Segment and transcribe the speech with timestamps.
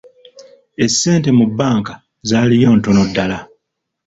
[0.85, 1.93] Essente mu banka
[2.29, 3.37] zaliyo ntono ddala.